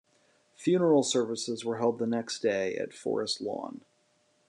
[0.55, 3.81] Funeral services were held the next day at Forest Lawn.